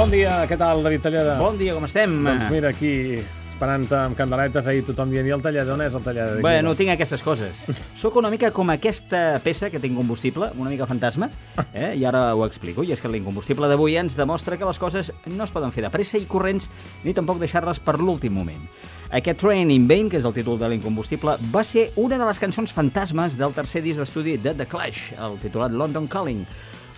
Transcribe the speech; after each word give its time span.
Bon 0.00 0.08
dia, 0.08 0.46
què 0.48 0.56
tal, 0.56 0.80
David 0.80 1.02
Talleda? 1.04 1.34
Bon 1.36 1.58
dia, 1.60 1.74
com 1.76 1.84
estem? 1.84 2.14
Doncs 2.24 2.46
mira, 2.48 2.70
aquí 2.72 3.18
esperant 3.20 3.82
amb 3.92 4.16
candeletes, 4.16 4.64
ahir 4.64 4.80
tothom 4.88 5.10
dient, 5.12 5.26
i 5.28 5.34
el 5.36 5.42
Talleda, 5.44 5.74
on 5.74 5.82
és 5.84 5.92
el 5.92 6.06
Talleda? 6.06 6.38
Dic, 6.38 6.44
Bueno, 6.46 6.72
tinc 6.78 6.94
aquestes 6.94 7.20
coses. 7.20 7.66
Sóc 8.00 8.16
una 8.16 8.30
mica 8.32 8.48
com 8.56 8.72
aquesta 8.72 9.42
peça 9.44 9.68
que 9.68 9.76
tinc 9.82 10.00
combustible, 10.00 10.48
una 10.56 10.72
mica 10.72 10.88
fantasma, 10.88 11.28
eh? 11.74 11.90
i 12.00 12.06
ara 12.08 12.30
ho 12.32 12.46
explico. 12.46 12.80
I 12.80 12.94
és 12.96 13.04
que 13.04 13.12
l'incombustible 13.12 13.68
d'avui 13.68 13.98
ens 14.00 14.16
demostra 14.16 14.56
que 14.56 14.64
les 14.64 14.80
coses 14.80 15.12
no 15.28 15.44
es 15.44 15.52
poden 15.52 15.76
fer 15.76 15.84
de 15.84 15.92
pressa 15.92 16.16
i 16.16 16.24
corrents, 16.24 16.70
ni 17.04 17.12
tampoc 17.12 17.44
deixar-les 17.44 17.84
per 17.84 17.98
l'últim 18.00 18.40
moment. 18.40 18.64
Aquest 19.10 19.40
Train 19.40 19.72
in 19.74 19.88
Vain, 19.90 20.06
que 20.06 20.20
és 20.20 20.26
el 20.26 20.30
títol 20.30 20.54
de 20.60 20.68
l'incombustible, 20.70 21.32
va 21.50 21.64
ser 21.66 21.88
una 21.98 22.14
de 22.14 22.26
les 22.28 22.38
cançons 22.38 22.70
fantasmes 22.70 23.34
del 23.34 23.50
tercer 23.56 23.80
disc 23.82 23.98
d'estudi 23.98 24.36
de 24.38 24.52
The 24.54 24.68
Clash, 24.70 25.16
el 25.18 25.34
titulat 25.42 25.74
London 25.74 26.06
Calling. 26.06 26.44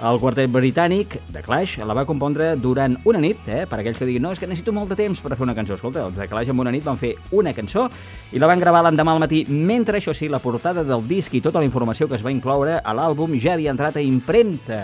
El 0.05 0.19
quartet 0.21 0.51
britànic, 0.53 1.15
The 1.33 1.41
Clash, 1.47 1.79
la 1.81 1.97
va 1.97 2.05
compondre 2.05 2.51
durant 2.61 2.99
una 3.09 3.23
nit, 3.23 3.41
eh? 3.49 3.63
per 3.71 3.79
aquells 3.81 3.97
que 3.97 4.09
diguin 4.09 4.27
no, 4.27 4.33
és 4.37 4.43
que 4.43 4.49
necessito 4.51 4.75
molt 4.77 4.93
de 4.93 4.99
temps 4.99 5.23
per 5.25 5.33
fer 5.33 5.47
una 5.47 5.55
cançó. 5.57 5.79
Escolta, 5.79 6.03
els 6.05 6.19
The 6.19 6.27
Clash 6.29 6.51
en 6.53 6.61
una 6.61 6.75
nit 6.75 6.85
van 6.85 7.01
fer 7.01 7.15
una 7.33 7.55
cançó 7.57 7.87
i 8.33 8.43
la 8.43 8.51
van 8.51 8.61
gravar 8.61 8.83
l'endemà 8.85 9.15
al 9.17 9.23
matí, 9.23 9.47
mentre, 9.49 10.03
això 10.03 10.13
sí, 10.13 10.29
la 10.29 10.43
portada 10.43 10.85
del 10.85 11.09
disc 11.09 11.33
i 11.33 11.41
tota 11.41 11.65
la 11.65 11.71
informació 11.71 12.11
que 12.11 12.21
es 12.21 12.27
va 12.27 12.35
incloure 12.35 12.77
a 12.83 12.93
l'àlbum 12.99 13.39
ja 13.41 13.57
havia 13.57 13.73
entrat 13.73 13.97
a 13.97 14.05
impremta. 14.05 14.83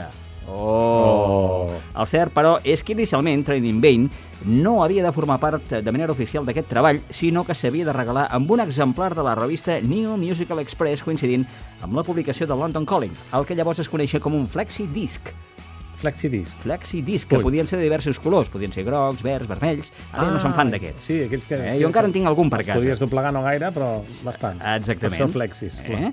Oh. 0.49 1.69
Oh. 1.69 1.81
El 1.99 2.07
cert, 2.07 2.33
però, 2.35 2.57
és 2.65 2.85
que 2.85 2.95
inicialment 2.95 3.45
Training 3.45 3.81
Vain 3.83 4.07
no 4.47 4.79
havia 4.85 5.03
de 5.03 5.13
formar 5.13 5.41
part 5.43 5.73
de 5.83 5.93
manera 5.93 6.15
oficial 6.15 6.47
d'aquest 6.47 6.71
treball, 6.71 7.03
sinó 7.11 7.45
que 7.45 7.57
s'havia 7.59 7.89
de 7.89 7.95
regalar 7.97 8.29
amb 8.35 8.51
un 8.55 8.63
exemplar 8.63 9.15
de 9.19 9.27
la 9.27 9.35
revista 9.35 9.81
New 9.83 10.17
Musical 10.17 10.63
Express 10.63 11.03
coincidint 11.03 11.45
amb 11.83 11.99
la 11.99 12.07
publicació 12.07 12.47
de 12.47 12.57
London 12.57 12.87
Calling, 12.87 13.15
el 13.35 13.47
que 13.47 13.59
llavors 13.59 13.83
es 13.83 13.91
coneixia 13.91 14.23
com 14.23 14.39
un 14.39 14.49
flexi 14.49 14.87
disc. 14.95 15.33
Flexidisc. 15.99 16.55
Flexi 16.63 17.01
disc, 17.03 17.27
que 17.27 17.41
Ui. 17.41 17.43
podien 17.43 17.67
ser 17.67 17.81
de 17.81 17.83
diversos 17.83 18.21
colors, 18.23 18.49
podien 18.49 18.71
ser 18.71 18.85
grocs, 18.87 19.23
verds, 19.27 19.49
vermells... 19.51 19.91
Ara 20.13 20.29
no 20.31 20.39
se'n 20.39 20.55
fan 20.55 20.71
d'aquests. 20.71 21.09
Sí, 21.09 21.17
aquells 21.25 21.49
que... 21.49 21.59
Eh, 21.59 21.73
jo 21.81 21.89
encara 21.91 22.07
en 22.07 22.15
tinc 22.15 22.31
algun 22.31 22.53
per 22.53 22.61
casa. 22.63 22.79
Podies 22.79 23.03
doblegar 23.03 23.33
no 23.35 23.43
gaire, 23.43 23.73
però 23.75 23.97
bastant. 24.23 24.63
Exactament. 24.77 25.17
Per 25.17 25.27
això 25.27 25.33
flexis, 25.35 25.81
clar. 25.83 26.13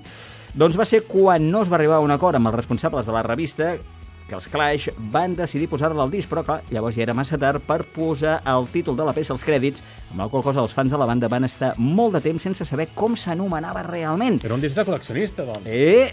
Doncs 0.58 0.78
va 0.80 0.88
ser 0.88 1.04
quan 1.06 1.46
no 1.52 1.62
es 1.62 1.70
va 1.70 1.78
arribar 1.78 2.00
a 2.00 2.04
un 2.04 2.10
acord 2.10 2.38
amb 2.38 2.50
els 2.50 2.58
responsables 2.58 3.06
de 3.06 3.14
la 3.14 3.22
revista 3.22 3.76
que 4.26 4.34
els 4.34 4.48
Clash 4.50 4.90
van 5.12 5.36
decidir 5.38 5.68
posar-la 5.70 6.02
al 6.02 6.10
disc, 6.10 6.28
però 6.30 6.42
clar, 6.46 6.60
llavors 6.74 6.96
ja 6.98 7.04
era 7.06 7.14
massa 7.14 7.38
tard 7.38 7.62
per 7.66 7.82
posar 7.94 8.40
el 8.46 8.68
títol 8.72 8.98
de 8.98 9.06
la 9.06 9.14
peça 9.16 9.34
als 9.34 9.46
crèdits, 9.46 9.84
amb 10.10 10.24
la 10.24 10.28
qual 10.32 10.44
cosa 10.46 10.64
els 10.64 10.74
fans 10.74 10.90
de 10.90 10.98
la 10.98 11.06
banda 11.06 11.30
van 11.30 11.46
estar 11.46 11.74
molt 11.78 12.18
de 12.18 12.24
temps 12.26 12.42
sense 12.42 12.66
saber 12.66 12.90
com 12.94 13.16
s'anomenava 13.16 13.86
realment. 13.86 14.42
Era 14.44 14.58
un 14.58 14.64
disc 14.64 14.76
de 14.76 14.86
col·leccionista, 14.86 15.46
doncs. 15.46 15.66
Eh, 15.66 16.10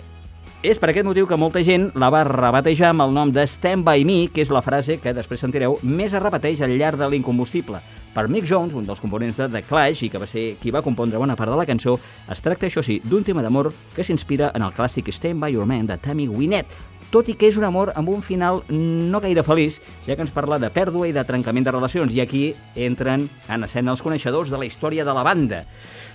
és 0.64 0.80
per 0.80 0.94
aquest 0.94 1.03
motiu 1.03 1.25
que 1.28 1.36
molta 1.36 1.59
gent 1.59 1.89
la 2.00 2.08
va 2.14 2.22
rebatejar 2.23 2.94
amb 2.94 3.03
el 3.03 3.11
nom 3.11 3.34
de 3.36 3.44
Stand 3.44 3.84
By 3.84 4.06
Me, 4.08 4.30
que 4.31 4.45
és 4.45 4.52
la 4.53 4.61
frase 4.64 4.95
que 5.03 5.11
després 5.11 5.41
sentireu 5.44 5.75
més 5.84 6.14
es 6.14 6.23
repeteix 6.23 6.61
al 6.64 6.78
llarg 6.80 7.02
de 7.02 7.09
l'incombustible. 7.11 7.81
Per 8.14 8.28
Mick 8.30 8.45
Jones, 8.47 8.75
un 8.78 8.86
dels 8.88 9.02
components 9.02 9.41
de 9.41 9.50
The 9.50 9.64
Clash 9.67 10.06
i 10.06 10.09
que 10.14 10.22
va 10.22 10.30
ser 10.30 10.53
qui 10.61 10.72
va 10.72 10.84
compondre 10.86 11.19
bona 11.19 11.36
part 11.36 11.52
de 11.52 11.58
la 11.59 11.66
cançó, 11.67 11.97
es 12.31 12.44
tracta, 12.45 12.69
això 12.69 12.84
sí, 12.86 13.02
d'un 13.03 13.25
tema 13.28 13.44
d'amor 13.44 13.73
que 13.95 14.06
s'inspira 14.08 14.53
en 14.56 14.64
el 14.64 14.72
clàssic 14.72 15.11
Stand 15.11 15.41
By 15.41 15.58
Your 15.58 15.67
Man 15.67 15.89
de 15.89 15.97
Tammy 15.97 16.30
Wynette, 16.30 16.78
tot 17.14 17.30
i 17.30 17.36
que 17.38 17.45
és 17.52 17.58
un 17.59 17.66
amor 17.67 17.92
amb 17.94 18.09
un 18.09 18.23
final 18.25 18.64
no 18.73 19.19
gaire 19.22 19.44
feliç, 19.45 19.78
ja 20.08 20.16
que 20.17 20.25
ens 20.25 20.33
parla 20.33 20.58
de 20.58 20.72
pèrdua 20.73 21.06
i 21.06 21.14
de 21.14 21.22
trencament 21.28 21.67
de 21.67 21.73
relacions, 21.75 22.14
i 22.16 22.23
aquí 22.23 22.44
entren 22.73 23.28
en 23.53 23.67
escena 23.67 23.94
els 23.94 24.02
coneixedors 24.02 24.50
de 24.50 24.58
la 24.58 24.66
història 24.66 25.06
de 25.06 25.14
la 25.14 25.25
banda. 25.25 25.61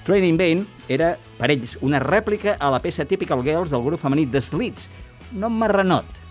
Training 0.08 0.38
Vain 0.40 0.64
era, 0.90 1.12
per 1.38 1.52
ells, 1.54 1.76
una 1.86 2.02
rèplica 2.02 2.56
a 2.58 2.72
la 2.74 2.82
peça 2.82 3.06
Typical 3.06 3.44
Girls 3.46 3.70
del 3.70 3.84
grup 3.86 4.02
femení 4.02 4.26
The 4.26 4.42
Slits, 4.42 4.88
no 5.38 5.50
marranot. 5.52 6.24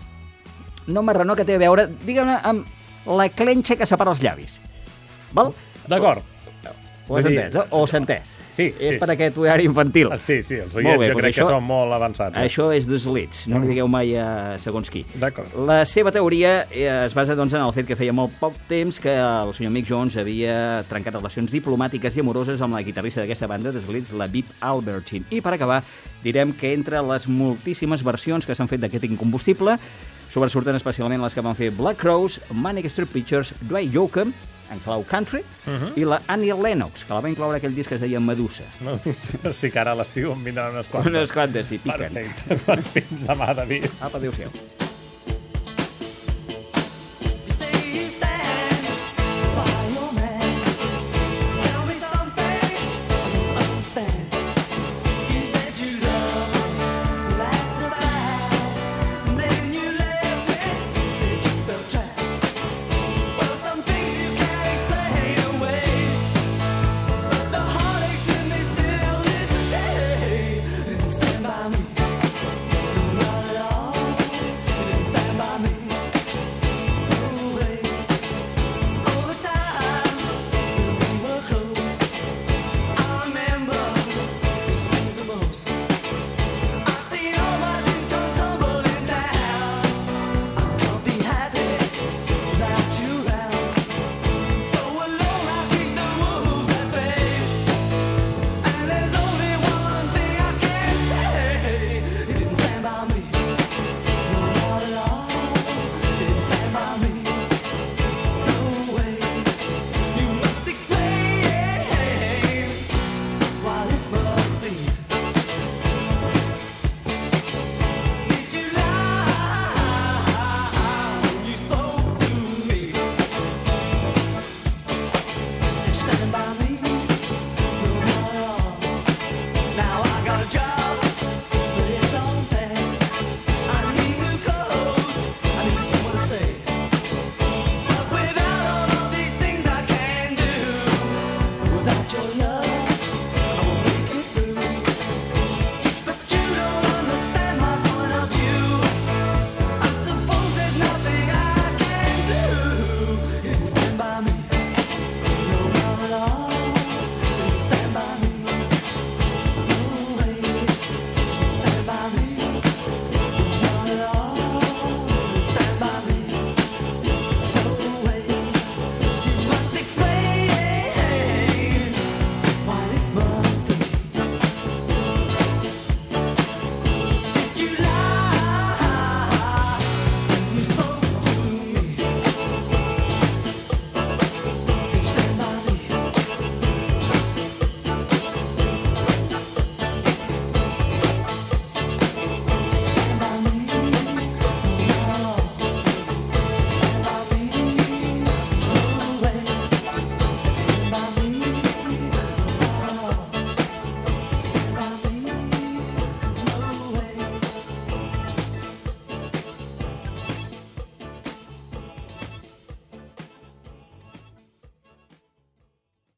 No 0.88 1.04
marranot 1.04 1.40
que 1.40 1.48
té 1.48 1.56
a 1.56 1.64
veure, 1.64 1.88
diguem-ne, 2.04 2.36
amb 2.44 3.08
la 3.08 3.30
clenxa 3.32 3.76
que 3.76 3.88
separa 3.88 4.12
els 4.12 4.20
llavis. 4.24 4.58
Val? 5.32 5.54
D'acord. 5.88 6.37
Ho 7.08 7.16
has 7.16 7.24
dir- 7.24 7.38
entès, 7.40 7.54
eh? 7.56 7.66
o 7.70 7.86
s'ha 7.86 7.98
entès? 7.98 8.36
Sí, 8.50 8.74
És 8.78 8.94
sí, 8.94 8.98
per 8.98 9.08
sí. 9.08 9.12
aquest 9.14 9.38
horari 9.38 9.64
infantil. 9.64 10.10
Ah, 10.12 10.18
Sí, 10.18 10.42
sí, 10.42 10.54
els 10.56 10.74
oients 10.74 10.98
bé, 10.98 11.06
jo 11.08 11.12
doncs 11.14 11.22
crec 11.22 11.34
que 11.34 11.40
això- 11.42 11.48
són 11.48 11.64
molt 11.64 11.92
avançats. 11.92 12.36
eh? 12.36 12.44
Això 12.46 12.70
és 12.76 12.86
The 12.86 12.98
Slits, 12.98 13.46
no 13.48 13.58
li 13.60 13.68
digueu 13.68 13.88
mai 13.88 14.14
a 14.16 14.58
segons 14.58 14.90
qui. 14.90 15.04
D'acord. 15.14 15.48
La 15.66 15.84
seva 15.86 16.12
teoria 16.12 16.66
eh, 16.70 17.04
es 17.06 17.14
basa 17.14 17.34
doncs, 17.34 17.54
en 17.54 17.62
el 17.62 17.72
fet 17.72 17.86
que 17.86 17.96
feia 17.96 18.12
molt 18.12 18.32
poc 18.38 18.54
temps 18.68 19.00
que 19.00 19.14
el 19.16 19.54
senyor 19.54 19.72
Mick 19.72 19.88
Jones 19.88 20.16
havia 20.16 20.84
trencat 20.88 21.14
relacions 21.14 21.50
diplomàtiques 21.50 22.14
i 22.16 22.20
amoroses 22.20 22.60
amb 22.60 22.74
la 22.74 22.82
guitarrista 22.82 23.20
d'aquesta 23.22 23.46
banda, 23.46 23.72
The 23.72 23.80
Slits, 23.80 24.12
la 24.12 24.26
Vip 24.26 24.46
Albertine. 24.60 25.24
I 25.30 25.40
per 25.40 25.54
acabar, 25.54 25.82
direm 26.22 26.52
que 26.52 26.74
entre 26.74 27.00
les 27.02 27.26
moltíssimes 27.28 28.02
versions 28.04 28.44
que 28.46 28.54
s'han 28.54 28.68
fet 28.68 28.80
d'aquest 28.80 29.04
incombustible, 29.04 29.78
sobresurten 30.30 30.76
especialment 30.76 31.22
les 31.22 31.34
que 31.34 31.40
van 31.40 31.56
fer 31.56 31.70
Black 31.70 31.98
Crows, 32.02 32.40
Manic 32.52 32.84
Street 32.86 33.08
Pictures, 33.10 33.54
Dwight 33.62 33.92
Yoakam, 33.94 34.34
en 34.70 34.78
clau 34.80 35.04
country, 35.04 35.42
Mhm. 35.66 35.92
i 35.96 36.04
la 36.04 36.20
Annie 36.26 36.52
Lennox, 36.54 37.04
que 37.04 37.14
la 37.14 37.20
va 37.20 37.30
incloure 37.30 37.56
aquell 37.58 37.74
disc 37.74 37.88
que 37.88 37.94
es 37.96 38.00
deia 38.00 38.20
Medusa. 38.20 38.64
No, 38.80 38.98
sí 39.52 39.70
que 39.70 39.78
ara 39.78 39.92
a 39.92 39.94
l'estiu 39.94 40.32
em 40.32 40.44
vindran 40.44 40.72
unes 40.74 40.86
quantes. 40.88 41.10
Unes 41.12 41.32
quantes, 41.32 41.66
sí, 41.68 41.78
piquen. 41.78 42.12
Perfecte. 42.12 43.00
Fins 43.00 43.26
demà, 43.26 43.52
David. 43.54 43.86
Apa, 44.00 44.16
adéu-siau. 44.18 44.50